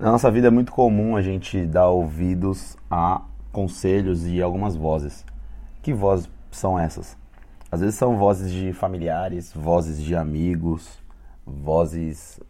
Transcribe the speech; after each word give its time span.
Na 0.00 0.10
nossa 0.10 0.30
vida 0.30 0.46
é 0.46 0.50
muito 0.50 0.72
comum 0.72 1.14
a 1.14 1.20
gente 1.20 1.66
dar 1.66 1.90
ouvidos 1.90 2.74
a 2.90 3.20
conselhos 3.52 4.26
e 4.26 4.40
algumas 4.40 4.74
vozes. 4.74 5.26
Que 5.82 5.92
vozes 5.92 6.26
são 6.50 6.78
essas? 6.78 7.18
Às 7.70 7.80
vezes 7.80 7.96
são 7.96 8.16
vozes 8.16 8.50
de 8.50 8.72
familiares, 8.72 9.52
vozes 9.52 10.00
de 10.00 10.16
amigos, 10.16 10.98
vozes 11.46 12.40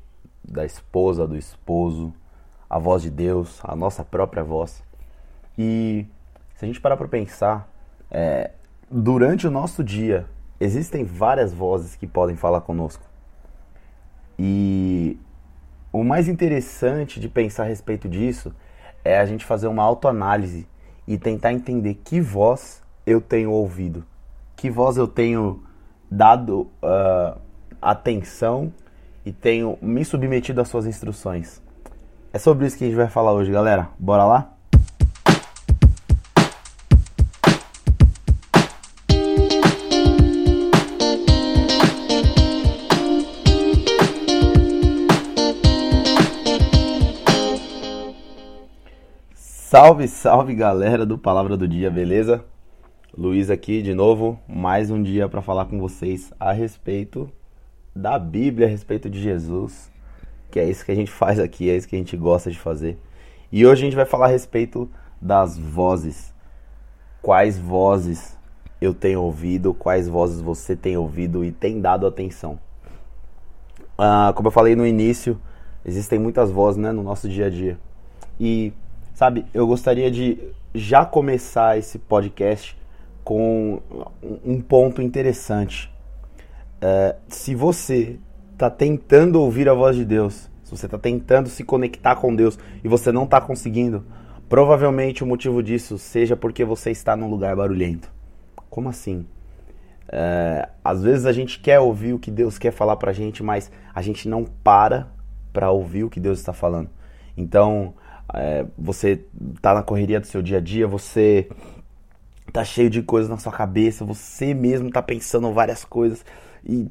da 0.44 0.64
esposa, 0.64 1.26
do 1.26 1.36
esposo, 1.36 2.14
a 2.68 2.78
voz 2.78 3.02
de 3.02 3.10
Deus, 3.10 3.58
a 3.64 3.74
nossa 3.74 4.04
própria 4.04 4.44
voz. 4.44 4.80
E 5.58 6.06
se 6.54 6.64
a 6.64 6.68
gente 6.68 6.80
parar 6.80 6.96
para 6.96 7.08
pensar, 7.08 7.68
é, 8.08 8.52
durante 8.88 9.48
o 9.48 9.50
nosso 9.50 9.82
dia 9.82 10.24
existem 10.60 11.02
várias 11.02 11.52
vozes 11.52 11.96
que 11.96 12.06
podem 12.06 12.36
falar 12.36 12.60
conosco. 12.60 13.02
E 14.38 15.18
o 15.92 16.04
mais 16.04 16.28
interessante 16.28 17.18
de 17.18 17.28
pensar 17.28 17.64
a 17.64 17.66
respeito 17.66 18.08
disso 18.08 18.54
é 19.04 19.18
a 19.18 19.26
gente 19.26 19.44
fazer 19.44 19.66
uma 19.66 19.82
autoanálise 19.82 20.68
e 21.06 21.18
tentar 21.18 21.52
entender 21.52 21.94
que 22.04 22.20
voz 22.20 22.82
eu 23.06 23.20
tenho 23.20 23.50
ouvido, 23.50 24.04
que 24.54 24.70
voz 24.70 24.96
eu 24.96 25.08
tenho 25.08 25.62
dado 26.10 26.70
uh, 26.82 27.40
atenção 27.80 28.72
e 29.24 29.32
tenho 29.32 29.78
me 29.80 30.04
submetido 30.04 30.60
às 30.60 30.68
suas 30.68 30.86
instruções. 30.86 31.62
É 32.32 32.38
sobre 32.38 32.66
isso 32.66 32.78
que 32.78 32.84
a 32.84 32.86
gente 32.86 32.96
vai 32.96 33.08
falar 33.08 33.32
hoje, 33.32 33.50
galera. 33.50 33.88
Bora 33.98 34.24
lá? 34.24 34.59
Salve, 49.70 50.08
salve 50.08 50.52
galera 50.52 51.06
do 51.06 51.16
Palavra 51.16 51.56
do 51.56 51.68
Dia, 51.68 51.92
beleza? 51.92 52.44
Luiz 53.16 53.50
aqui 53.50 53.80
de 53.82 53.94
novo, 53.94 54.36
mais 54.48 54.90
um 54.90 55.00
dia 55.00 55.28
para 55.28 55.40
falar 55.40 55.66
com 55.66 55.78
vocês 55.78 56.32
a 56.40 56.50
respeito 56.50 57.30
da 57.94 58.18
Bíblia, 58.18 58.66
a 58.66 58.68
respeito 58.68 59.08
de 59.08 59.22
Jesus, 59.22 59.88
que 60.50 60.58
é 60.58 60.68
isso 60.68 60.84
que 60.84 60.90
a 60.90 60.94
gente 60.96 61.12
faz 61.12 61.38
aqui, 61.38 61.70
é 61.70 61.76
isso 61.76 61.86
que 61.86 61.94
a 61.94 61.98
gente 62.00 62.16
gosta 62.16 62.50
de 62.50 62.58
fazer. 62.58 62.98
E 63.52 63.64
hoje 63.64 63.82
a 63.82 63.84
gente 63.84 63.94
vai 63.94 64.04
falar 64.04 64.26
a 64.26 64.30
respeito 64.30 64.90
das 65.22 65.56
vozes. 65.56 66.34
Quais 67.22 67.56
vozes 67.56 68.36
eu 68.80 68.92
tenho 68.92 69.22
ouvido, 69.22 69.72
quais 69.72 70.08
vozes 70.08 70.40
você 70.40 70.74
tem 70.74 70.96
ouvido 70.96 71.44
e 71.44 71.52
tem 71.52 71.80
dado 71.80 72.08
atenção. 72.08 72.58
Ah, 73.96 74.32
como 74.34 74.48
eu 74.48 74.52
falei 74.52 74.74
no 74.74 74.84
início, 74.84 75.40
existem 75.84 76.18
muitas 76.18 76.50
vozes 76.50 76.76
né, 76.76 76.90
no 76.90 77.04
nosso 77.04 77.28
dia 77.28 77.46
a 77.46 77.50
dia. 77.50 77.78
E 78.40 78.72
Sabe, 79.20 79.44
eu 79.52 79.66
gostaria 79.66 80.10
de 80.10 80.38
já 80.74 81.04
começar 81.04 81.76
esse 81.76 81.98
podcast 81.98 82.74
com 83.22 83.82
um 84.42 84.62
ponto 84.62 85.02
interessante. 85.02 85.92
É, 86.80 87.16
se 87.28 87.54
você 87.54 88.18
está 88.54 88.70
tentando 88.70 89.38
ouvir 89.38 89.68
a 89.68 89.74
voz 89.74 89.94
de 89.94 90.06
Deus, 90.06 90.48
se 90.64 90.70
você 90.74 90.86
está 90.86 90.96
tentando 90.96 91.50
se 91.50 91.62
conectar 91.64 92.16
com 92.16 92.34
Deus 92.34 92.58
e 92.82 92.88
você 92.88 93.12
não 93.12 93.24
está 93.24 93.42
conseguindo, 93.42 94.06
provavelmente 94.48 95.22
o 95.22 95.26
motivo 95.26 95.62
disso 95.62 95.98
seja 95.98 96.34
porque 96.34 96.64
você 96.64 96.90
está 96.90 97.14
num 97.14 97.28
lugar 97.28 97.54
barulhento. 97.54 98.10
Como 98.70 98.88
assim? 98.88 99.26
É, 100.08 100.66
às 100.82 101.02
vezes 101.02 101.26
a 101.26 101.32
gente 101.34 101.60
quer 101.60 101.78
ouvir 101.78 102.14
o 102.14 102.18
que 102.18 102.30
Deus 102.30 102.56
quer 102.56 102.72
falar 102.72 102.96
pra 102.96 103.12
gente, 103.12 103.42
mas 103.42 103.70
a 103.94 104.00
gente 104.00 104.26
não 104.26 104.46
para 104.46 105.08
para 105.52 105.70
ouvir 105.70 106.04
o 106.04 106.08
que 106.08 106.18
Deus 106.18 106.38
está 106.38 106.54
falando. 106.54 106.88
Então, 107.36 107.92
é, 108.34 108.64
você 108.78 109.24
tá 109.60 109.74
na 109.74 109.82
correria 109.82 110.20
do 110.20 110.26
seu 110.26 110.42
dia 110.42 110.58
a 110.58 110.60
dia, 110.60 110.86
você 110.86 111.48
tá 112.52 112.64
cheio 112.64 112.90
de 112.90 113.02
coisas 113.02 113.30
na 113.30 113.38
sua 113.38 113.52
cabeça, 113.52 114.04
você 114.04 114.54
mesmo 114.54 114.90
tá 114.90 115.02
pensando 115.02 115.52
várias 115.52 115.84
coisas 115.84 116.24
e, 116.64 116.88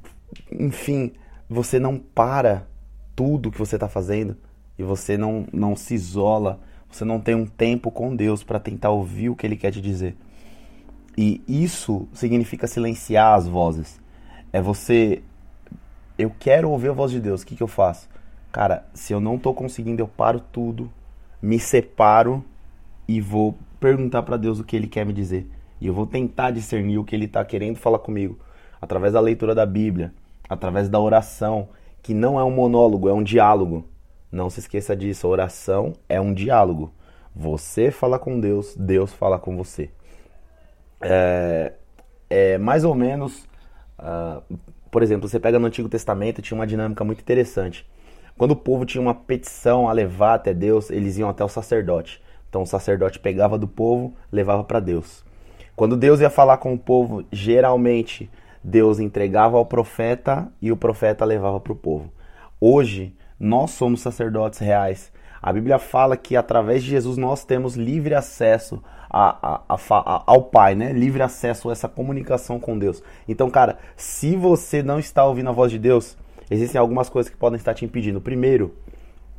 enfim, 0.52 1.12
você 1.50 1.80
não 1.80 1.98
para 1.98 2.66
tudo 3.16 3.52
que 3.52 3.58
você 3.58 3.78
tá 3.78 3.88
fazendo 3.88 4.38
e 4.78 4.84
você 4.84 5.18
não, 5.18 5.46
não 5.52 5.76
se 5.76 5.94
isola, 5.94 6.60
você 6.90 7.04
não 7.04 7.20
tem 7.20 7.36
um 7.36 7.46
tempo 7.46 7.92
com 7.92 8.16
Deus 8.16 8.44
para 8.44 8.60
tentar 8.60 8.90
ouvir 8.90 9.30
o 9.30 9.36
que 9.36 9.46
Ele 9.46 9.58
quer 9.58 9.72
te 9.72 9.82
dizer. 9.82 10.16
E 11.18 11.42
isso 11.48 12.08
significa 12.14 12.66
silenciar 12.66 13.36
as 13.36 13.46
vozes. 13.46 14.00
É 14.54 14.62
você. 14.62 15.22
Eu 16.18 16.32
quero 16.40 16.70
ouvir 16.70 16.90
a 16.90 16.94
voz 16.94 17.12
de 17.12 17.20
Deus, 17.20 17.42
o 17.42 17.46
que, 17.46 17.56
que 17.56 17.64
eu 17.64 17.68
faço? 17.68 18.08
Cara, 18.52 18.86
se 18.94 19.14
eu 19.14 19.20
não 19.20 19.38
tô 19.38 19.54
conseguindo, 19.54 20.02
eu 20.02 20.08
paro 20.08 20.40
tudo, 20.40 20.90
me 21.42 21.60
separo 21.60 22.44
e 23.08 23.22
vou 23.22 23.58
perguntar 23.80 24.24
para 24.24 24.38
Deus 24.38 24.60
o 24.60 24.64
que 24.64 24.76
Ele 24.76 24.88
quer 24.88 25.06
me 25.06 25.14
dizer. 25.14 25.50
E 25.80 25.88
eu 25.88 25.94
vou 25.94 26.06
tentar 26.06 26.52
discernir 26.52 26.98
o 26.98 27.04
que 27.04 27.16
Ele 27.16 27.26
está 27.26 27.44
querendo 27.44 27.78
falar 27.78 28.00
comigo 28.00 28.38
através 28.82 29.14
da 29.14 29.20
leitura 29.20 29.56
da 29.56 29.66
Bíblia, 29.66 30.14
através 30.50 30.90
da 30.90 31.00
oração, 31.00 31.70
que 32.02 32.14
não 32.14 32.40
é 32.40 32.44
um 32.44 32.52
monólogo, 32.52 33.10
é 33.10 33.14
um 33.14 33.24
diálogo. 33.24 33.86
Não 34.32 34.50
se 34.50 34.60
esqueça 34.60 34.96
disso, 34.96 35.28
a 35.28 35.30
oração 35.30 35.94
é 36.08 36.20
um 36.20 36.34
diálogo. 36.34 36.94
Você 37.36 37.92
fala 37.92 38.20
com 38.20 38.40
Deus, 38.40 38.76
Deus 38.76 39.14
fala 39.14 39.40
com 39.40 39.56
você. 39.58 39.90
É, 41.02 41.74
é 42.30 42.58
mais 42.58 42.84
ou 42.84 42.94
menos, 42.94 43.48
uh, 43.98 44.60
por 44.92 45.02
exemplo, 45.02 45.28
você 45.28 45.40
pega 45.40 45.58
no 45.58 45.68
Antigo 45.68 45.90
Testamento, 45.90 46.42
tinha 46.42 46.58
uma 46.58 46.68
dinâmica 46.68 47.04
muito 47.04 47.22
interessante. 47.22 47.88
Quando 48.40 48.52
o 48.52 48.56
povo 48.56 48.86
tinha 48.86 49.02
uma 49.02 49.14
petição 49.14 49.90
a 49.90 49.92
levar 49.92 50.36
até 50.36 50.54
Deus, 50.54 50.90
eles 50.90 51.18
iam 51.18 51.28
até 51.28 51.44
o 51.44 51.50
sacerdote. 51.50 52.22
Então 52.48 52.62
o 52.62 52.66
sacerdote 52.66 53.20
pegava 53.20 53.58
do 53.58 53.68
povo, 53.68 54.14
levava 54.32 54.64
para 54.64 54.80
Deus. 54.80 55.26
Quando 55.76 55.98
Deus 55.98 56.22
ia 56.22 56.30
falar 56.30 56.56
com 56.56 56.74
o 56.74 56.80
povo, 56.80 57.26
geralmente 57.34 58.32
Deus 58.64 58.98
entregava 58.98 59.58
ao 59.58 59.66
profeta 59.66 60.50
e 60.62 60.72
o 60.72 60.78
profeta 60.78 61.26
levava 61.26 61.60
para 61.60 61.74
o 61.74 61.76
povo. 61.76 62.14
Hoje, 62.62 63.14
nós 63.38 63.72
somos 63.72 64.00
sacerdotes 64.00 64.60
reais. 64.60 65.12
A 65.42 65.52
Bíblia 65.52 65.78
fala 65.78 66.16
que 66.16 66.38
através 66.38 66.82
de 66.82 66.92
Jesus 66.92 67.18
nós 67.18 67.44
temos 67.44 67.76
livre 67.76 68.16
acesso 68.16 68.82
a, 69.10 69.66
a, 69.68 69.76
a, 69.76 70.24
ao 70.26 70.44
Pai, 70.44 70.76
né? 70.76 70.94
Livre 70.94 71.22
acesso 71.22 71.68
a 71.68 71.74
essa 71.74 71.90
comunicação 71.90 72.58
com 72.58 72.80
Deus. 72.80 73.04
Então, 73.28 73.50
cara, 73.50 73.80
se 73.98 74.38
você 74.38 74.82
não 74.82 74.98
está 74.98 75.26
ouvindo 75.26 75.50
a 75.50 75.54
voz 75.54 75.70
de 75.70 75.78
Deus, 75.78 76.18
existem 76.50 76.80
algumas 76.80 77.10
coisas 77.10 77.32
que 77.32 77.38
podem 77.38 77.58
estar 77.58 77.74
te 77.74 77.86
impedindo. 77.86 78.20
Primeiro, 78.22 78.76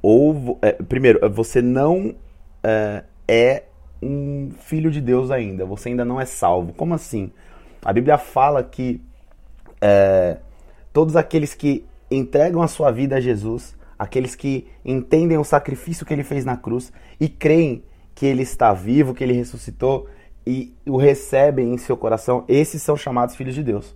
ou 0.03 0.59
é, 0.63 0.73
primeiro, 0.73 1.29
você 1.31 1.61
não 1.61 2.15
é, 2.63 3.05
é 3.29 3.63
um 4.03 4.51
filho 4.61 4.91
de 4.91 5.01
Deus 5.01 5.31
ainda. 5.31 5.65
Você 5.67 5.89
ainda 5.91 6.05
não 6.05 6.21
é 6.21 6.25
salvo. 6.25 6.73
Como 6.73 6.95
assim? 6.95 7.31
A 7.85 7.93
Bíblia 7.93 8.19
fala 8.19 8.63
que 8.63 9.01
é, 9.81 10.39
todos 10.93 11.17
aqueles 11.17 11.55
que 11.55 11.85
entregam 12.11 12.63
a 12.63 12.69
sua 12.69 12.91
vida 12.91 13.17
a 13.17 13.21
Jesus, 13.21 13.75
aqueles 13.99 14.35
que 14.35 14.67
entendem 14.85 15.39
o 15.39 15.45
sacrifício 15.45 16.05
que 16.05 16.13
ele 16.13 16.25
fez 16.25 16.45
na 16.45 16.57
cruz 16.57 16.93
e 17.19 17.29
creem 17.29 17.83
que 18.15 18.27
ele 18.27 18.43
está 18.43 18.73
vivo, 18.73 19.15
que 19.15 19.23
ele 19.25 19.33
ressuscitou 19.33 20.09
e 20.47 20.75
o 20.87 20.97
recebem 20.97 21.73
em 21.73 21.79
seu 21.79 21.97
coração, 21.97 22.45
esses 22.49 22.83
são 22.83 22.97
chamados 22.97 23.37
filhos 23.37 23.55
de 23.55 23.63
Deus. 23.63 23.95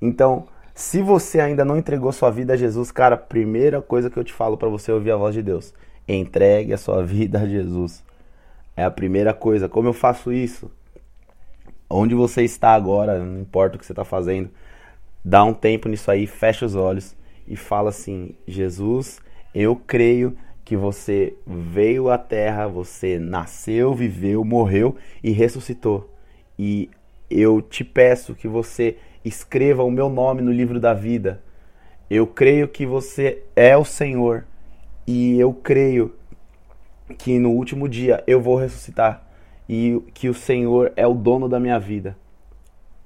Então, 0.00 0.46
se 0.78 1.02
você 1.02 1.40
ainda 1.40 1.64
não 1.64 1.76
entregou 1.76 2.12
sua 2.12 2.30
vida 2.30 2.52
a 2.52 2.56
Jesus, 2.56 2.92
cara, 2.92 3.16
primeira 3.16 3.82
coisa 3.82 4.08
que 4.08 4.16
eu 4.16 4.22
te 4.22 4.32
falo 4.32 4.56
para 4.56 4.68
você 4.68 4.92
ouvir 4.92 5.10
a 5.10 5.16
voz 5.16 5.34
de 5.34 5.42
Deus, 5.42 5.74
entregue 6.06 6.72
a 6.72 6.78
sua 6.78 7.04
vida 7.04 7.40
a 7.40 7.46
Jesus. 7.48 8.04
É 8.76 8.84
a 8.84 8.90
primeira 8.90 9.34
coisa. 9.34 9.68
Como 9.68 9.88
eu 9.88 9.92
faço 9.92 10.32
isso? 10.32 10.70
Onde 11.90 12.14
você 12.14 12.44
está 12.44 12.74
agora, 12.74 13.18
não 13.18 13.40
importa 13.40 13.74
o 13.74 13.78
que 13.80 13.84
você 13.84 13.90
está 13.90 14.04
fazendo, 14.04 14.50
dá 15.24 15.42
um 15.42 15.52
tempo 15.52 15.88
nisso 15.88 16.12
aí, 16.12 16.28
fecha 16.28 16.64
os 16.64 16.76
olhos 16.76 17.16
e 17.48 17.56
fala 17.56 17.88
assim: 17.88 18.36
Jesus, 18.46 19.18
eu 19.52 19.74
creio 19.74 20.38
que 20.64 20.76
você 20.76 21.34
veio 21.44 22.08
à 22.08 22.16
terra, 22.16 22.68
você 22.68 23.18
nasceu, 23.18 23.96
viveu, 23.96 24.44
morreu 24.44 24.94
e 25.24 25.32
ressuscitou. 25.32 26.14
E 26.56 26.88
eu 27.28 27.60
te 27.60 27.82
peço 27.82 28.32
que 28.32 28.46
você 28.46 28.96
escreva 29.24 29.82
o 29.82 29.90
meu 29.90 30.08
nome 30.08 30.42
no 30.42 30.52
livro 30.52 30.80
da 30.80 30.94
vida. 30.94 31.42
Eu 32.10 32.26
creio 32.26 32.68
que 32.68 32.86
você 32.86 33.42
é 33.54 33.76
o 33.76 33.84
Senhor 33.84 34.46
e 35.06 35.38
eu 35.38 35.52
creio 35.52 36.14
que 37.18 37.38
no 37.38 37.50
último 37.50 37.88
dia 37.88 38.22
eu 38.26 38.40
vou 38.40 38.56
ressuscitar 38.56 39.26
e 39.68 40.02
que 40.14 40.28
o 40.28 40.34
Senhor 40.34 40.92
é 40.96 41.06
o 41.06 41.14
dono 41.14 41.48
da 41.48 41.60
minha 41.60 41.78
vida. 41.78 42.16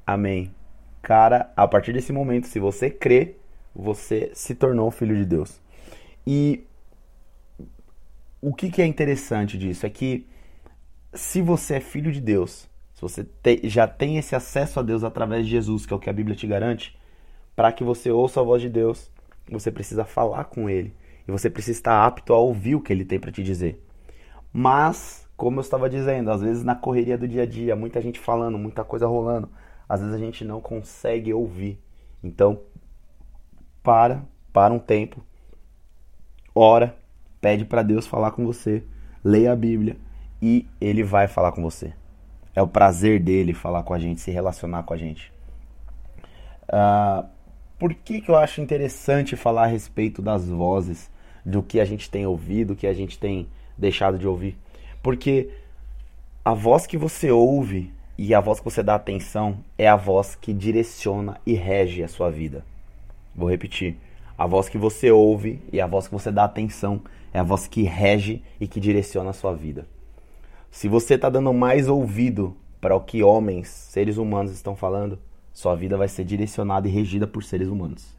Amém. 0.07 0.55
Cara, 1.01 1.53
a 1.57 1.67
partir 1.67 1.93
desse 1.93 2.13
momento, 2.13 2.47
se 2.47 2.61
você 2.61 2.89
crê, 2.89 3.37
você 3.75 4.31
se 4.35 4.55
tornou 4.55 4.91
filho 4.91 5.17
de 5.17 5.25
Deus. 5.25 5.61
E 6.27 6.65
o 8.41 8.55
que, 8.55 8.71
que 8.71 8.83
é 8.83 8.87
interessante 8.87 9.59
disso 9.59 9.87
é 9.87 9.91
que 9.91 10.27
se 11.13 11.43
você 11.43 11.75
é 11.75 11.81
filho 11.81 12.13
de 12.13 12.21
Deus, 12.21 12.69
se 13.03 13.25
você 13.25 13.25
te, 13.25 13.69
já 13.69 13.87
tem 13.87 14.17
esse 14.17 14.37
acesso 14.37 14.79
a 14.79 14.83
Deus 14.83 15.03
através 15.03 15.45
de 15.45 15.51
Jesus, 15.51 15.85
que 15.85 15.93
é 15.93 15.97
o 15.97 15.99
que 15.99 16.11
a 16.11 16.13
Bíblia 16.13 16.37
te 16.37 16.47
garante, 16.47 16.97
para 17.57 17.73
que 17.73 17.83
você 17.83 18.11
ouça 18.11 18.41
a 18.41 18.45
voz 18.45 18.63
de 18.63 18.69
Deus, 18.69 19.11
você 19.51 19.71
precisa 19.71 20.05
falar 20.05 20.45
com 20.45 20.71
Ele. 20.71 20.95
e 21.27 21.33
você 21.33 21.51
precisa 21.51 21.79
estar 21.79 22.05
apto 22.07 22.33
a 22.33 22.39
ouvir 22.39 22.75
o 22.75 22.81
que 22.81 22.93
ele 22.93 23.05
tem 23.05 23.19
para 23.19 23.31
te 23.31 23.43
dizer. 23.43 23.81
Mas, 24.53 25.29
como 25.37 25.59
eu 25.59 25.63
estava 25.63 25.89
dizendo, 25.89 26.31
às 26.31 26.43
vezes 26.43 26.65
na 26.65 26.75
correria 26.75 27.17
do 27.17 27.29
dia 27.29 27.43
a 27.43 27.47
dia, 27.47 27.77
muita 27.77 28.01
gente 28.01 28.19
falando, 28.19 28.59
muita 28.59 28.85
coisa 28.85 29.07
rolando, 29.07 29.49
às 29.89 30.01
vezes 30.01 30.15
a 30.15 30.19
gente 30.19 30.45
não 30.45 30.61
consegue 30.61 31.33
ouvir. 31.33 31.81
Então, 32.23 32.61
para, 33.83 34.25
para 34.53 34.75
um 34.75 34.79
tempo, 34.79 35.25
ora, 36.55 36.97
pede 37.41 37.65
para 37.65 37.83
Deus 37.83 38.07
falar 38.07 38.33
com 38.33 38.45
você, 38.45 38.85
leia 39.25 39.53
a 39.53 39.57
Bíblia 39.57 39.97
e 40.41 40.67
ele 40.81 41.03
vai 41.03 41.29
falar 41.29 41.53
com 41.53 41.63
você. 41.63 41.95
É 42.55 42.61
o 42.61 42.67
prazer 42.67 43.21
dele 43.21 43.55
falar 43.55 43.83
com 43.83 43.95
a 43.95 43.99
gente, 43.99 44.21
se 44.21 44.31
relacionar 44.31 44.83
com 44.83 44.95
a 44.95 44.97
gente. 44.97 45.33
Uh, 46.65 47.27
por 47.79 47.95
que, 47.95 48.21
que 48.21 48.31
eu 48.31 48.37
acho 48.37 48.61
interessante 48.61 49.37
falar 49.37 49.65
a 49.65 49.67
respeito 49.67 50.23
das 50.23 50.49
vozes, 50.49 51.11
do 51.45 51.63
que 51.63 51.81
a 51.81 51.85
gente 51.85 52.09
tem 52.09 52.27
ouvido, 52.27 52.69
do 52.69 52.77
que 52.77 52.87
a 52.87 52.93
gente 52.93 53.19
tem 53.19 53.49
deixado 53.77 54.19
de 54.19 54.29
ouvir? 54.29 54.57
Porque 55.03 55.51
a 56.45 56.55
voz 56.55 56.87
que 56.87 56.97
você 56.97 57.31
ouve 57.31 57.93
e 58.17 58.35
a 58.35 58.41
voz 58.41 58.59
que 58.59 58.65
você 58.65 58.83
dá 58.83 58.95
atenção 58.95 59.59
é 59.77 59.89
a 59.89 59.97
voz 59.97 60.35
que 60.35 60.53
direciona 60.53 61.41
e 61.45 61.55
rege 61.55 62.03
a 62.03 62.09
sua 62.09 62.31
vida. 62.31 62.65
Vou 63.35 63.51
repetir. 63.51 63.97
A 64.37 64.47
voz 64.47 64.69
que 64.69 64.79
você 64.79 65.11
ouve 65.11 65.61
e 65.73 65.81
a 65.81 65.87
voz 65.87 66.07
que 66.07 66.13
você 66.13 66.31
dá 66.31 66.45
atenção 66.45 67.01
é 67.33 67.39
a 67.39 67.43
voz 67.43 67.67
que 67.67 67.83
rege 67.83 68.43
e 68.61 68.69
que 68.69 68.79
direciona 68.79 69.31
a 69.31 69.33
sua 69.33 69.55
vida. 69.55 69.87
Se 70.73 70.89
você 70.89 71.15
está 71.15 71.29
dando 71.29 71.53
mais 71.53 71.87
ouvido 71.87 72.57
para 72.81 72.97
o 72.97 73.01
que 73.01 73.23
homens, 73.23 73.69
seres 73.69 74.17
humanos 74.17 74.51
estão 74.53 74.75
falando, 74.75 75.19
sua 75.53 75.77
vida 75.77 75.99
vai 75.99 76.09
ser 76.09 76.25
direcionada 76.25 76.89
e 76.89 76.91
regida 76.91 77.27
por 77.27 77.45
seres 77.45 77.69
humanos. 77.69 78.17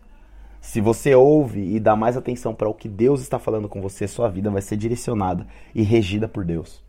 Se 0.62 0.80
você 0.80 1.16
ouve 1.16 1.76
e 1.76 1.80
dá 1.80 1.96
mais 1.96 2.16
atenção 2.16 2.54
para 2.54 2.70
o 2.70 2.74
que 2.76 2.88
Deus 2.88 3.22
está 3.22 3.40
falando 3.40 3.68
com 3.68 3.82
você, 3.82 4.08
sua 4.08 4.30
vida 4.30 4.52
vai 4.52 4.62
ser 4.62 4.78
direcionada 4.78 5.48
e 5.74 5.82
regida 5.82 6.28
por 6.28 6.46
Deus. 6.46 6.84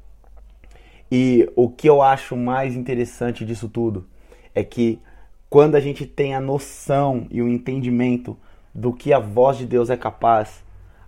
E 1.10 1.50
o 1.56 1.70
que 1.70 1.88
eu 1.88 2.02
acho 2.02 2.36
mais 2.36 2.76
interessante 2.76 3.42
disso 3.42 3.66
tudo 3.66 4.06
é 4.54 4.62
que 4.62 5.00
quando 5.48 5.76
a 5.76 5.80
gente 5.80 6.04
tem 6.04 6.34
a 6.34 6.40
noção 6.40 7.26
e 7.30 7.40
o 7.40 7.48
entendimento 7.48 8.36
do 8.74 8.92
que 8.92 9.14
a 9.14 9.18
voz 9.18 9.56
de 9.56 9.64
Deus 9.64 9.88
é 9.88 9.96
capaz, 9.96 10.62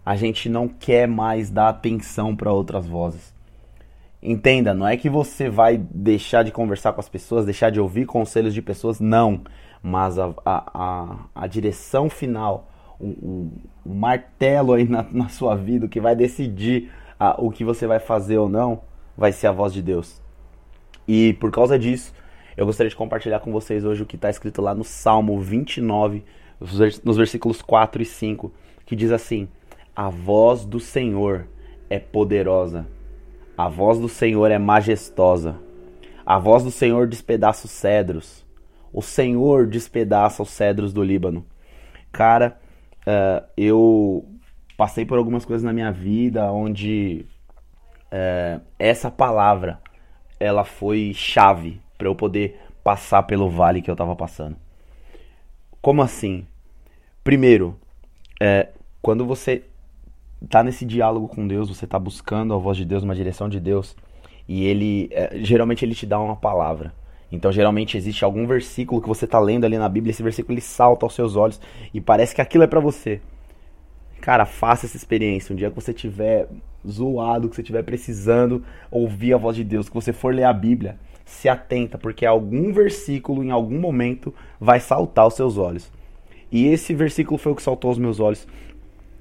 a 0.04 0.16
gente 0.16 0.48
não 0.48 0.66
quer 0.66 1.06
mais 1.06 1.50
dar 1.50 1.68
atenção 1.68 2.34
para 2.34 2.50
outras 2.50 2.86
vozes. 2.86 3.35
Entenda, 4.22 4.72
não 4.72 4.88
é 4.88 4.96
que 4.96 5.10
você 5.10 5.48
vai 5.50 5.76
deixar 5.76 6.42
de 6.42 6.50
conversar 6.50 6.92
com 6.92 7.00
as 7.00 7.08
pessoas, 7.08 7.44
deixar 7.44 7.70
de 7.70 7.78
ouvir 7.78 8.06
conselhos 8.06 8.54
de 8.54 8.62
pessoas, 8.62 8.98
não. 8.98 9.42
Mas 9.82 10.18
a, 10.18 10.34
a, 10.44 10.70
a, 10.74 11.16
a 11.34 11.46
direção 11.46 12.08
final, 12.08 12.70
o, 12.98 13.06
o, 13.06 13.52
o, 13.84 13.94
martelo 13.94 14.72
aí 14.72 14.88
na, 14.88 15.04
na 15.12 15.28
sua 15.28 15.54
vida, 15.54 15.86
o 15.86 15.88
que 15.88 16.00
vai 16.00 16.16
decidir 16.16 16.90
a, 17.20 17.40
o 17.40 17.50
que 17.50 17.62
você 17.62 17.86
vai 17.86 18.00
fazer 18.00 18.38
ou 18.38 18.48
não, 18.48 18.80
vai 19.16 19.32
ser 19.32 19.48
a 19.48 19.52
voz 19.52 19.72
de 19.72 19.82
Deus. 19.82 20.20
E 21.06 21.34
por 21.34 21.52
causa 21.52 21.78
disso, 21.78 22.12
eu 22.56 22.64
gostaria 22.64 22.90
de 22.90 22.96
compartilhar 22.96 23.40
com 23.40 23.52
vocês 23.52 23.84
hoje 23.84 24.02
o 24.02 24.06
que 24.06 24.16
está 24.16 24.30
escrito 24.30 24.62
lá 24.62 24.74
no 24.74 24.82
Salmo 24.82 25.38
29, 25.38 26.24
nos 27.04 27.16
versículos 27.18 27.60
4 27.60 28.00
e 28.00 28.04
5, 28.06 28.50
que 28.86 28.96
diz 28.96 29.12
assim: 29.12 29.46
A 29.94 30.08
voz 30.08 30.64
do 30.64 30.80
Senhor 30.80 31.46
é 31.90 31.98
poderosa 31.98 32.95
a 33.56 33.68
voz 33.68 33.98
do 33.98 34.08
Senhor 34.08 34.50
é 34.50 34.58
majestosa. 34.58 35.56
A 36.24 36.38
voz 36.38 36.62
do 36.62 36.70
Senhor 36.70 37.06
despedaça 37.06 37.66
os 37.66 37.70
cedros. 37.70 38.44
O 38.92 39.00
Senhor 39.00 39.66
despedaça 39.66 40.42
os 40.42 40.50
cedros 40.50 40.92
do 40.92 41.02
Líbano. 41.02 41.46
Cara, 42.12 42.58
uh, 43.06 43.46
eu 43.56 44.26
passei 44.76 45.06
por 45.06 45.16
algumas 45.16 45.44
coisas 45.44 45.64
na 45.64 45.72
minha 45.72 45.90
vida 45.90 46.52
onde 46.52 47.24
uh, 48.06 48.60
essa 48.78 49.10
palavra 49.10 49.80
ela 50.38 50.64
foi 50.64 51.12
chave 51.14 51.80
para 51.96 52.08
eu 52.08 52.14
poder 52.14 52.60
passar 52.84 53.22
pelo 53.22 53.48
vale 53.48 53.80
que 53.80 53.90
eu 53.90 53.94
estava 53.94 54.14
passando. 54.14 54.56
Como 55.80 56.02
assim? 56.02 56.46
Primeiro, 57.24 57.78
é, 58.40 58.68
quando 59.00 59.24
você 59.24 59.64
tá 60.48 60.62
nesse 60.62 60.84
diálogo 60.84 61.28
com 61.28 61.46
Deus, 61.46 61.68
você 61.68 61.86
tá 61.86 61.98
buscando 61.98 62.54
a 62.54 62.58
voz 62.58 62.76
de 62.76 62.84
Deus, 62.84 63.02
uma 63.02 63.14
direção 63.14 63.48
de 63.48 63.60
Deus, 63.60 63.96
e 64.48 64.64
ele 64.64 65.08
é, 65.12 65.38
geralmente 65.42 65.84
ele 65.84 65.94
te 65.94 66.06
dá 66.06 66.18
uma 66.20 66.36
palavra. 66.36 66.92
Então, 67.30 67.50
geralmente 67.50 67.96
existe 67.96 68.24
algum 68.24 68.46
versículo 68.46 69.02
que 69.02 69.08
você 69.08 69.26
tá 69.26 69.38
lendo 69.40 69.64
ali 69.64 69.76
na 69.76 69.88
Bíblia, 69.88 70.10
esse 70.10 70.22
versículo 70.22 70.54
ele 70.54 70.60
salta 70.60 71.04
aos 71.04 71.14
seus 71.14 71.34
olhos 71.34 71.60
e 71.92 72.00
parece 72.00 72.34
que 72.34 72.40
aquilo 72.40 72.64
é 72.64 72.66
para 72.66 72.80
você. 72.80 73.20
Cara, 74.20 74.46
faça 74.46 74.86
essa 74.86 74.96
experiência. 74.96 75.52
Um 75.52 75.56
dia 75.56 75.68
que 75.68 75.74
você 75.74 75.92
tiver 75.92 76.48
zoado, 76.86 77.48
que 77.48 77.56
você 77.56 77.62
tiver 77.62 77.82
precisando 77.82 78.64
ouvir 78.90 79.34
a 79.34 79.36
voz 79.36 79.56
de 79.56 79.64
Deus, 79.64 79.88
que 79.88 79.94
você 79.94 80.12
for 80.12 80.34
ler 80.34 80.44
a 80.44 80.52
Bíblia, 80.52 80.98
se 81.24 81.48
atenta, 81.48 81.98
porque 81.98 82.24
algum 82.24 82.72
versículo 82.72 83.42
em 83.42 83.50
algum 83.50 83.78
momento 83.78 84.32
vai 84.60 84.78
saltar 84.78 85.24
aos 85.24 85.34
seus 85.34 85.58
olhos. 85.58 85.90
E 86.50 86.66
esse 86.66 86.94
versículo 86.94 87.38
foi 87.38 87.52
o 87.52 87.56
que 87.56 87.62
saltou 87.62 87.88
aos 87.88 87.98
meus 87.98 88.20
olhos 88.20 88.46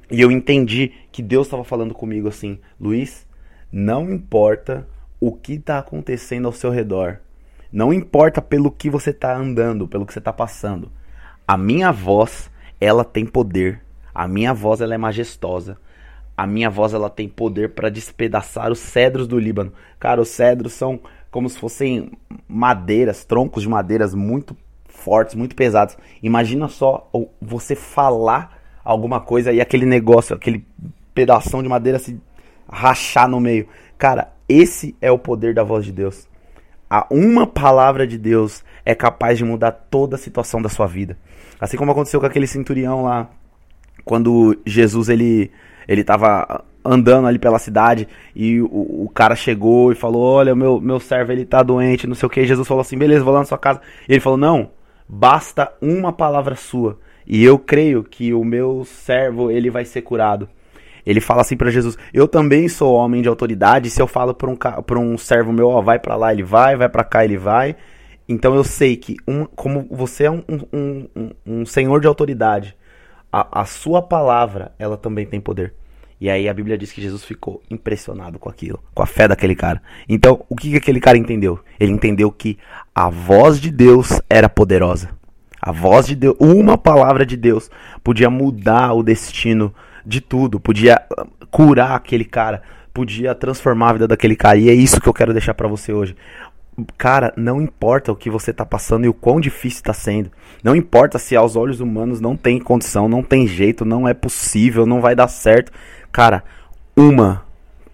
e 0.10 0.22
eu 0.22 0.32
entendi 0.32 0.92
que 1.12 1.22
Deus 1.22 1.48
estava 1.48 1.64
falando 1.64 1.94
comigo 1.94 2.28
assim, 2.28 2.60
Luiz, 2.80 3.28
não 3.72 4.12
importa 4.12 4.88
o 5.20 5.32
que 5.32 5.54
está 5.54 5.80
acontecendo 5.80 6.46
ao 6.46 6.52
seu 6.52 6.70
redor, 6.70 7.20
não 7.72 7.94
importa 7.94 8.42
pelo 8.42 8.72
que 8.72 8.90
você 8.90 9.10
está 9.10 9.36
andando, 9.36 9.88
pelo 9.88 10.06
que 10.06 10.14
você 10.14 10.20
está 10.20 10.32
passando, 10.32 10.92
a 11.48 11.58
minha 11.58 11.92
voz 11.92 12.50
ela 12.80 13.04
tem 13.04 13.26
poder, 13.26 13.82
a 14.14 14.28
minha 14.28 14.54
voz 14.54 14.82
ela 14.82 14.94
é 14.94 14.98
majestosa, 14.98 15.78
a 16.38 16.46
minha 16.46 16.70
voz 16.70 16.94
ela 16.94 17.10
tem 17.10 17.30
poder 17.30 17.70
para 17.70 17.90
despedaçar 17.90 18.72
os 18.72 18.80
cedros 18.80 19.28
do 19.28 19.40
Líbano. 19.40 19.72
Cara, 20.00 20.22
os 20.22 20.30
cedros 20.30 20.74
são 20.74 21.00
como 21.32 21.50
se 21.50 21.58
fossem 21.58 22.12
madeiras, 22.48 23.26
troncos 23.26 23.64
de 23.64 23.70
madeiras 23.70 24.14
muito 24.14 24.56
fortes, 24.86 25.36
muito 25.36 25.56
pesados. 25.56 25.98
Imagina 26.22 26.68
só 26.68 27.10
você 27.42 27.76
falar 27.76 28.55
alguma 28.86 29.20
coisa 29.20 29.52
e 29.52 29.60
aquele 29.60 29.86
negócio, 29.86 30.36
aquele 30.36 30.64
pedação 31.14 31.64
de 31.64 31.68
madeira 31.68 31.98
se 31.98 32.22
rachar 32.72 33.28
no 33.28 33.40
meio. 33.40 33.68
Cara, 33.98 34.32
esse 34.48 34.96
é 35.02 35.12
o 35.12 35.18
poder 35.18 35.56
da 35.56 35.64
voz 35.64 35.84
de 35.84 35.92
Deus. 35.92 36.28
A 36.88 37.08
uma 37.10 37.48
palavra 37.48 38.06
de 38.06 38.18
Deus 38.18 38.64
é 38.86 38.94
capaz 38.94 39.40
de 39.40 39.44
mudar 39.44 39.72
toda 39.72 40.16
a 40.16 40.20
situação 40.20 40.62
da 40.62 40.70
sua 40.70 40.86
vida. 40.86 41.18
Assim 41.60 41.78
como 41.78 41.92
aconteceu 41.92 42.20
com 42.20 42.28
aquele 42.28 42.46
centurião 42.46 43.04
lá, 43.04 43.30
quando 44.04 44.56
Jesus 44.66 45.10
ele 45.10 45.52
ele 45.88 46.02
estava 46.02 46.64
andando 46.84 47.28
ali 47.28 47.40
pela 47.40 47.60
cidade 47.60 48.08
e 48.36 48.60
o, 48.62 49.04
o, 49.06 49.12
cara 49.14 49.36
chegou 49.36 49.92
e 49.92 49.96
falou: 49.96 50.22
Olha, 50.22 50.54
meu, 50.54 50.80
meu 50.80 51.00
servo 51.00 51.32
ele 51.32 51.46
tá 51.46 51.64
doente, 51.64 52.06
não 52.06 52.16
sei 52.16 52.28
o 52.28 52.30
que. 52.30 52.46
Jesus 52.46 52.68
falou 52.68 52.82
assim: 52.82 52.98
Beleza, 52.98 53.24
vou 53.24 53.34
lá 53.34 53.40
na 53.40 53.46
sua 53.46 53.58
casa. 53.58 53.82
E 54.08 54.14
ele 54.14 54.20
falou: 54.20 54.38
Não, 54.38 54.70
basta 55.08 55.74
uma 55.82 56.14
palavra 56.14 56.56
sua 56.56 57.00
e 57.28 57.44
eu 57.44 57.58
creio 57.58 58.04
que 58.04 58.34
o 58.34 58.44
meu 58.44 58.86
servo 58.86 59.50
ele 59.50 59.70
vai 59.70 59.86
ser 59.86 60.02
curado. 60.02 60.48
Ele 61.06 61.22
fala 61.22 61.42
assim 61.42 61.56
para 61.56 61.70
Jesus: 61.70 61.98
Eu 62.14 62.28
também 62.28 62.68
sou 62.68 62.96
homem 62.96 63.22
de 63.22 63.30
autoridade. 63.30 63.90
Se 63.90 64.02
eu 64.02 64.08
falo 64.08 64.34
para 64.34 64.50
um, 65.00 65.14
um 65.14 65.18
servo 65.18 65.54
meu, 65.54 65.70
ó, 65.70 65.82
vai 65.82 66.00
para 66.00 66.16
lá, 66.16 66.34
ele 66.34 66.44
vai, 66.44 66.76
vai 66.76 66.90
para 66.90 67.04
cá, 67.04 67.24
ele 67.24 67.38
vai. 67.38 67.76
Então 68.28 68.56
eu 68.56 68.64
sei 68.64 68.98
que, 68.98 69.18
um, 69.28 69.46
como 69.46 69.88
você 69.90 70.24
é 70.24 70.32
um, 70.32 70.44
um, 70.50 71.08
um, 71.16 71.32
um 71.46 71.66
senhor 71.66 72.02
de 72.02 72.08
autoridade, 72.08 72.76
a, 73.32 73.62
a, 73.62 73.66
sua 73.66 74.02
palavra 74.02 74.72
ela 74.80 74.98
também 74.98 75.28
tem 75.28 75.40
poder. 75.40 75.76
E 76.20 76.28
aí 76.28 76.50
a 76.50 76.54
Bíblia 76.54 76.78
diz 76.78 76.92
que 76.92 77.02
Jesus 77.02 77.24
ficou 77.24 77.62
impressionado 77.70 78.40
com 78.40 78.50
aquilo, 78.50 78.82
com 78.96 79.04
a 79.04 79.06
fé 79.06 79.28
daquele 79.28 79.56
cara. 79.56 79.80
Então 80.10 80.44
o 80.50 80.56
que, 80.56 80.72
que 80.72 80.78
aquele 80.78 81.00
cara 81.00 81.20
entendeu? 81.20 81.60
Ele 81.80 81.92
entendeu 81.92 82.32
que 82.32 82.58
a 82.96 83.10
voz 83.10 83.62
de 83.62 83.70
Deus 83.70 84.20
era 84.28 84.50
poderosa. 84.50 85.10
A 85.66 85.72
voz 85.72 86.06
de 86.06 86.14
Deus, 86.14 86.36
uma 86.40 86.78
palavra 86.78 87.26
de 87.26 87.36
Deus 87.36 87.72
podia 88.04 88.30
mudar 88.30 88.94
o 88.94 89.02
destino 89.02 89.74
de 90.06 90.22
tudo, 90.22 90.60
podia 90.60 91.02
curar 91.50 91.96
aquele 91.96 92.24
cara, 92.24 92.62
podia 92.94 93.34
transformar 93.34 93.90
a 93.90 93.94
vida 93.94 94.08
daquele 94.08 94.36
cara. 94.36 94.60
E 94.60 94.70
é 94.70 94.74
isso 94.76 95.02
que 95.02 95.10
eu 95.10 95.14
quero 95.14 95.34
deixar 95.34 95.56
para 95.56 95.68
você 95.68 95.92
hoje. 95.92 96.16
Cara, 97.00 97.34
não 97.36 97.60
importa 97.60 98.12
o 98.12 98.16
que 98.16 98.30
você 98.30 98.54
tá 98.54 98.64
passando 98.64 99.06
e 99.06 99.10
o 99.10 99.14
quão 99.14 99.40
difícil 99.40 99.80
está 99.80 99.94
sendo. 99.94 100.30
Não 100.64 100.76
importa 100.76 101.18
se 101.18 101.36
aos 101.36 101.56
olhos 101.56 101.80
humanos 101.80 102.22
não 102.22 102.38
tem 102.38 102.60
condição, 102.60 103.10
não 103.10 103.24
tem 103.24 103.48
jeito, 103.48 103.84
não 103.84 104.08
é 104.08 104.14
possível, 104.14 104.86
não 104.86 105.02
vai 105.02 105.16
dar 105.16 105.28
certo. 105.28 105.72
Cara, 106.12 106.44
uma 106.96 107.44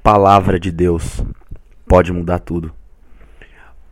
palavra 0.04 0.60
de 0.60 0.74
Deus 0.74 1.24
pode 1.88 2.12
mudar 2.12 2.40
tudo 2.40 2.74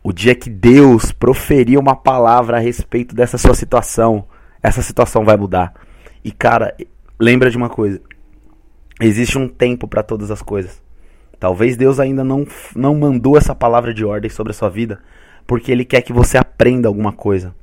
o 0.02 0.12
dia 0.12 0.34
que 0.34 0.48
Deus 0.48 1.12
proferir 1.12 1.78
uma 1.78 1.94
palavra 1.94 2.56
a 2.56 2.60
respeito 2.60 3.14
dessa 3.14 3.36
sua 3.36 3.54
situação, 3.54 4.24
essa 4.62 4.82
situação 4.82 5.24
vai 5.24 5.36
mudar. 5.36 5.74
E 6.24 6.32
cara, 6.32 6.74
lembra 7.18 7.50
de 7.50 7.56
uma 7.56 7.68
coisa: 7.68 8.00
existe 9.00 9.38
um 9.38 9.48
tempo 9.48 9.86
para 9.86 10.02
todas 10.02 10.30
as 10.30 10.42
coisas. 10.42 10.82
Talvez 11.38 11.76
Deus 11.76 11.98
ainda 11.98 12.22
não, 12.22 12.46
não 12.76 12.94
mandou 12.94 13.36
essa 13.36 13.54
palavra 13.54 13.94
de 13.94 14.04
ordem 14.04 14.30
sobre 14.30 14.50
a 14.50 14.54
sua 14.54 14.68
vida, 14.68 15.00
porque 15.46 15.72
Ele 15.72 15.84
quer 15.84 16.02
que 16.02 16.12
você 16.12 16.36
aprenda 16.36 16.86
alguma 16.86 17.12
coisa. 17.12 17.54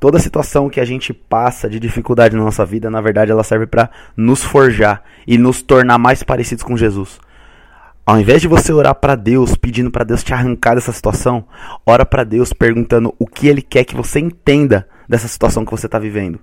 Toda 0.00 0.18
situação 0.18 0.70
que 0.70 0.80
a 0.80 0.84
gente 0.84 1.12
passa 1.12 1.68
de 1.68 1.78
dificuldade 1.78 2.34
na 2.34 2.42
nossa 2.42 2.64
vida, 2.64 2.90
na 2.90 3.00
verdade, 3.00 3.30
ela 3.30 3.44
serve 3.44 3.66
para 3.66 3.90
nos 4.16 4.42
forjar 4.42 5.02
e 5.26 5.36
nos 5.36 5.62
tornar 5.62 5.98
mais 5.98 6.22
parecidos 6.22 6.64
com 6.64 6.76
Jesus. 6.76 7.20
Ao 8.04 8.18
invés 8.18 8.40
de 8.40 8.48
você 8.48 8.72
orar 8.72 8.94
para 8.94 9.14
Deus, 9.14 9.54
pedindo 9.54 9.90
para 9.90 10.04
Deus 10.04 10.24
te 10.24 10.32
arrancar 10.32 10.74
dessa 10.74 10.92
situação, 10.92 11.46
ora 11.86 12.04
para 12.04 12.24
Deus 12.24 12.52
perguntando 12.52 13.14
o 13.18 13.26
que 13.26 13.46
Ele 13.46 13.62
quer 13.62 13.84
que 13.84 13.94
você 13.94 14.18
entenda 14.18 14.88
dessa 15.08 15.28
situação 15.28 15.64
que 15.64 15.70
você 15.70 15.86
está 15.86 15.98
vivendo. 15.98 16.40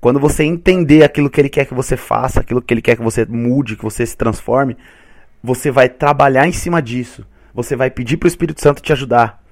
Quando 0.00 0.18
você 0.18 0.44
entender 0.44 1.02
aquilo 1.02 1.30
que 1.30 1.40
Ele 1.40 1.48
quer 1.48 1.64
que 1.66 1.74
você 1.74 1.96
faça, 1.96 2.40
aquilo 2.40 2.60
que 2.60 2.72
Ele 2.72 2.82
quer 2.82 2.96
que 2.96 3.02
você 3.02 3.24
mude, 3.24 3.76
que 3.76 3.84
você 3.84 4.04
se 4.04 4.16
transforme, 4.16 4.76
você 5.42 5.70
vai 5.70 5.88
trabalhar 5.88 6.46
em 6.46 6.52
cima 6.52 6.82
disso. 6.82 7.24
Você 7.54 7.76
vai 7.76 7.90
pedir 7.90 8.16
para 8.16 8.26
o 8.26 8.28
Espírito 8.28 8.60
Santo 8.60 8.82
te 8.82 8.92
ajudar. 8.92 9.42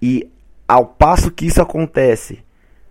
E 0.00 0.30
ao 0.66 0.86
passo 0.86 1.30
que 1.30 1.46
isso 1.46 1.60
acontece, 1.60 2.40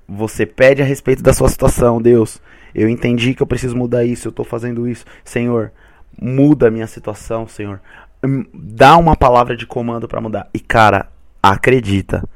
você 0.07 0.45
pede 0.45 0.81
a 0.81 0.85
respeito 0.85 1.21
da 1.21 1.33
sua 1.33 1.49
situação, 1.49 2.01
Deus. 2.01 2.41
Eu 2.73 2.89
entendi 2.89 3.33
que 3.33 3.41
eu 3.41 3.47
preciso 3.47 3.75
mudar 3.75 4.05
isso, 4.05 4.27
eu 4.27 4.31
estou 4.31 4.45
fazendo 4.45 4.87
isso. 4.87 5.05
Senhor, 5.23 5.71
muda 6.19 6.67
a 6.67 6.71
minha 6.71 6.87
situação, 6.87 7.47
Senhor. 7.47 7.81
Hum, 8.23 8.45
dá 8.53 8.97
uma 8.97 9.15
palavra 9.15 9.55
de 9.55 9.65
comando 9.65 10.07
para 10.07 10.21
mudar. 10.21 10.49
E 10.53 10.59
cara, 10.59 11.09
acredita, 11.41 12.27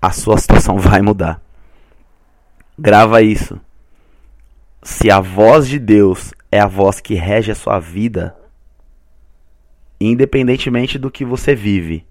a 0.00 0.10
sua 0.10 0.38
situação 0.38 0.78
vai 0.80 1.02
mudar. 1.02 1.40
Grava 2.78 3.22
isso. 3.22 3.60
Se 4.82 5.10
a 5.10 5.20
voz 5.20 5.66
de 5.66 5.78
Deus 5.78 6.32
é 6.50 6.60
a 6.60 6.66
voz 6.66 7.00
que 7.00 7.14
rege 7.14 7.50
a 7.50 7.54
sua 7.54 7.78
vida, 7.80 8.36
independentemente 10.00 10.98
do 10.98 11.10
que 11.10 11.24
você 11.24 11.54
vive, 11.54 12.06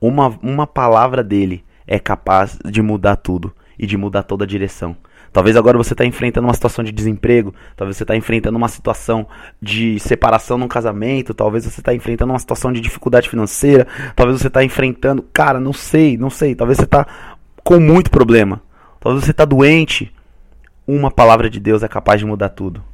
uma, 0.00 0.28
uma 0.42 0.66
palavra 0.66 1.22
dele 1.22 1.64
é 1.86 1.98
capaz 1.98 2.58
de 2.64 2.80
mudar 2.80 3.16
tudo 3.16 3.52
e 3.78 3.86
de 3.86 3.96
mudar 3.96 4.22
toda 4.22 4.44
a 4.44 4.46
direção. 4.46 4.96
Talvez 5.32 5.56
agora 5.56 5.78
você 5.78 5.94
está 5.94 6.04
enfrentando 6.04 6.46
uma 6.46 6.52
situação 6.52 6.84
de 6.84 6.92
desemprego, 6.92 7.54
talvez 7.74 7.96
você 7.96 8.04
está 8.04 8.14
enfrentando 8.14 8.58
uma 8.58 8.68
situação 8.68 9.26
de 9.60 9.98
separação 9.98 10.58
num 10.58 10.68
casamento, 10.68 11.32
talvez 11.32 11.64
você 11.64 11.80
está 11.80 11.94
enfrentando 11.94 12.32
uma 12.32 12.38
situação 12.38 12.70
de 12.70 12.80
dificuldade 12.80 13.30
financeira, 13.30 13.86
talvez 14.14 14.40
você 14.40 14.48
está 14.48 14.62
enfrentando, 14.62 15.22
cara, 15.32 15.58
não 15.58 15.72
sei, 15.72 16.18
não 16.18 16.28
sei, 16.28 16.54
talvez 16.54 16.76
você 16.76 16.84
está 16.84 17.06
com 17.64 17.80
muito 17.80 18.10
problema, 18.10 18.60
talvez 19.00 19.24
você 19.24 19.30
está 19.30 19.46
doente. 19.46 20.12
Uma 20.86 21.10
palavra 21.10 21.48
de 21.48 21.58
Deus 21.58 21.82
é 21.82 21.88
capaz 21.88 22.20
de 22.20 22.26
mudar 22.26 22.50
tudo. 22.50 22.84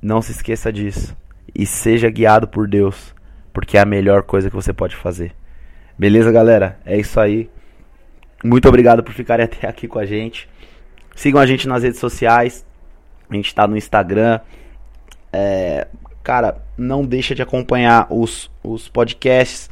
Não 0.00 0.22
se 0.22 0.32
esqueça 0.32 0.72
disso 0.72 1.16
e 1.54 1.66
seja 1.66 2.08
guiado 2.08 2.48
por 2.48 2.66
Deus, 2.66 3.14
porque 3.52 3.76
é 3.76 3.80
a 3.80 3.84
melhor 3.84 4.22
coisa 4.22 4.48
que 4.48 4.56
você 4.56 4.72
pode 4.72 4.96
fazer. 4.96 5.34
Beleza, 5.98 6.30
galera? 6.30 6.78
É 6.84 6.98
isso 6.98 7.18
aí. 7.18 7.50
Muito 8.44 8.68
obrigado 8.68 9.02
por 9.02 9.12
ficarem 9.12 9.44
até 9.44 9.66
aqui 9.66 9.88
com 9.88 9.98
a 9.98 10.06
gente. 10.06 10.48
Sigam 11.14 11.40
a 11.40 11.46
gente 11.46 11.66
nas 11.66 11.82
redes 11.82 11.98
sociais. 11.98 12.64
A 13.28 13.34
gente 13.34 13.46
está 13.46 13.66
no 13.66 13.76
Instagram. 13.76 14.40
É, 15.32 15.88
cara, 16.22 16.62
não 16.76 17.04
deixa 17.04 17.34
de 17.34 17.42
acompanhar 17.42 18.06
os, 18.10 18.50
os 18.62 18.88
podcasts, 18.88 19.70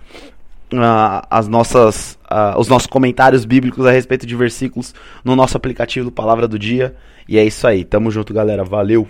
uh, 0.73 1.27
as 1.31 1.49
nossas, 1.49 2.19
uh, 2.31 2.59
os 2.59 2.69
nossos 2.69 2.87
comentários 2.87 3.45
bíblicos 3.45 3.87
a 3.87 3.91
respeito 3.91 4.27
de 4.27 4.37
versículos 4.37 4.95
no 5.25 5.37
nosso 5.37 5.57
aplicativo 5.57 6.11
Palavra 6.11 6.49
do 6.49 6.59
Dia. 6.59 6.95
E 7.29 7.39
é 7.39 7.45
isso 7.45 7.67
aí. 7.67 7.85
Tamo 7.85 8.11
junto, 8.11 8.35
galera. 8.35 8.65
Valeu! 8.65 9.09